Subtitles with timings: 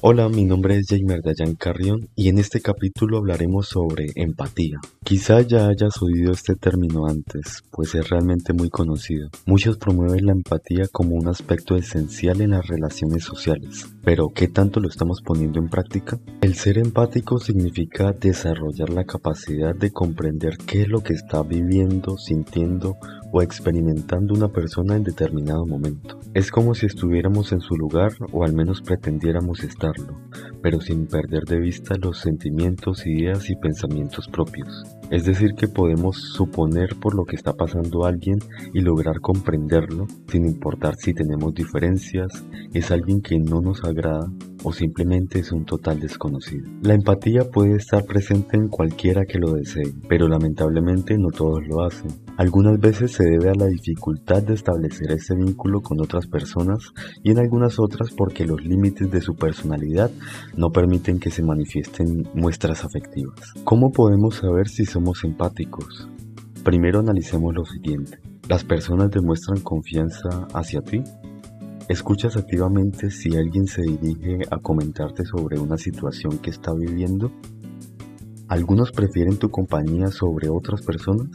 [0.00, 4.78] Hola, mi nombre es Jamer Dayan Carrión y en este capítulo hablaremos sobre empatía.
[5.02, 9.30] Quizá ya hayas oído este término antes, pues es realmente muy conocido.
[9.46, 14.80] Muchos promueven la empatía como un aspecto esencial en las relaciones sociales, pero ¿qué tanto
[14.80, 16.18] lo estamos poniendo en práctica?
[16.42, 22.18] El ser empático significa desarrollar la capacidad de comprender qué es lo que está viviendo,
[22.18, 22.96] sintiendo
[23.32, 26.20] o experimentando una persona en determinado momento.
[26.34, 30.20] Es como si estuviéramos en su lugar o al menos pretendiéramos estarlo,
[30.62, 34.84] pero sin perder de vista los sentimientos, ideas y pensamientos propios.
[35.10, 38.38] Es decir, que podemos suponer por lo que está pasando alguien
[38.72, 44.30] y lograr comprenderlo sin importar si tenemos diferencias, es alguien que no nos agrada
[44.64, 46.68] o simplemente es un total desconocido.
[46.82, 51.84] La empatía puede estar presente en cualquiera que lo desee, pero lamentablemente no todos lo
[51.84, 52.10] hacen.
[52.36, 56.92] Algunas veces se debe a la dificultad de establecer ese vínculo con otras personas
[57.22, 60.10] y en algunas otras porque los límites de su personalidad
[60.56, 63.52] no permiten que se manifiesten muestras afectivas.
[63.64, 66.08] ¿Cómo podemos saber si somos empáticos?
[66.64, 68.18] Primero analicemos lo siguiente.
[68.48, 71.02] ¿Las personas demuestran confianza hacia ti?
[71.88, 77.30] ¿Escuchas activamente si alguien se dirige a comentarte sobre una situación que está viviendo?
[78.48, 81.28] ¿Algunos prefieren tu compañía sobre otras personas?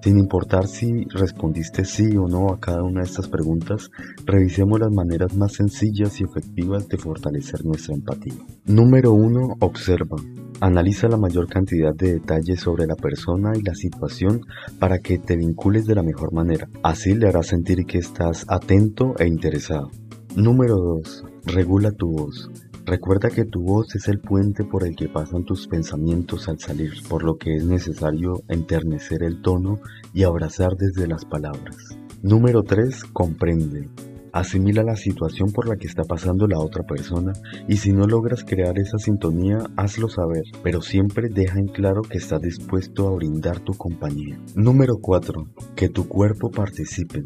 [0.00, 3.90] Sin importar si respondiste sí o no a cada una de estas preguntas,
[4.24, 8.34] revisemos las maneras más sencillas y efectivas de fortalecer nuestra empatía.
[8.64, 9.56] Número 1.
[9.58, 10.18] Observa.
[10.60, 14.40] Analiza la mayor cantidad de detalles sobre la persona y la situación
[14.80, 16.68] para que te vincules de la mejor manera.
[16.82, 19.90] Así le harás sentir que estás atento e interesado.
[20.34, 21.24] Número 2.
[21.46, 22.50] Regula tu voz.
[22.84, 26.92] Recuerda que tu voz es el puente por el que pasan tus pensamientos al salir,
[27.08, 29.78] por lo que es necesario enternecer el tono
[30.12, 31.76] y abrazar desde las palabras.
[32.22, 33.04] Número 3.
[33.12, 33.90] Comprende.
[34.32, 37.32] Asimila la situación por la que está pasando la otra persona
[37.66, 42.18] y si no logras crear esa sintonía, hazlo saber, pero siempre deja en claro que
[42.18, 44.38] estás dispuesto a brindar tu compañía.
[44.54, 45.48] Número 4.
[45.74, 47.24] Que tu cuerpo participe.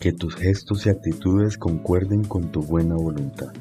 [0.00, 3.52] Que tus gestos y actitudes concuerden con tu buena voluntad.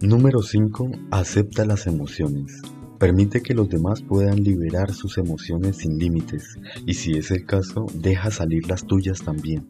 [0.00, 0.90] Número 5.
[1.10, 2.62] Acepta las emociones.
[2.98, 7.86] Permite que los demás puedan liberar sus emociones sin límites y si es el caso,
[7.94, 9.66] deja salir las tuyas también.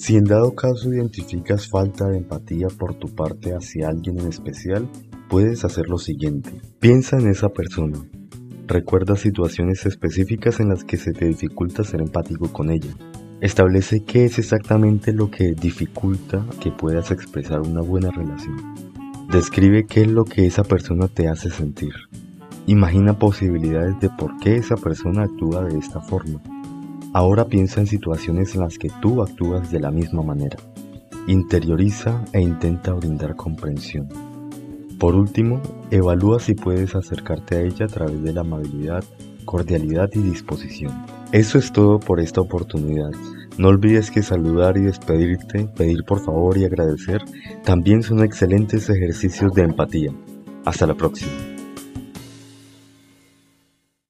[0.00, 4.88] Si en dado caso identificas falta de empatía por tu parte hacia alguien en especial,
[5.28, 6.52] puedes hacer lo siguiente.
[6.78, 7.98] Piensa en esa persona.
[8.66, 12.96] Recuerda situaciones específicas en las que se te dificulta ser empático con ella.
[13.42, 18.56] Establece qué es exactamente lo que dificulta que puedas expresar una buena relación.
[19.30, 21.92] Describe qué es lo que esa persona te hace sentir.
[22.66, 26.40] Imagina posibilidades de por qué esa persona actúa de esta forma.
[27.12, 30.56] Ahora piensa en situaciones en las que tú actúas de la misma manera.
[31.26, 34.08] Interioriza e intenta brindar comprensión.
[34.98, 35.60] Por último,
[35.90, 39.02] evalúa si puedes acercarte a ella a través de la amabilidad,
[39.44, 41.04] cordialidad y disposición.
[41.32, 43.10] Eso es todo por esta oportunidad.
[43.58, 47.22] No olvides que saludar y despedirte, pedir por favor y agradecer
[47.64, 50.12] también son excelentes ejercicios de empatía.
[50.64, 51.49] Hasta la próxima.